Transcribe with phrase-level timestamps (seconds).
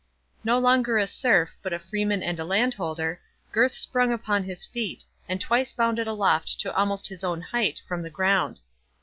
[0.43, 5.03] No longer a serf, but a freeman and a landholder, Gurth sprung upon his feet,
[5.29, 8.61] and twice bounded aloft to almost his own height from the ground.